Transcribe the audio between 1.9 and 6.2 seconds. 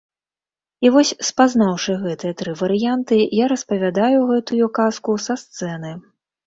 гэтыя тры варыянты, я распавядаю гэтую казку са сцэны.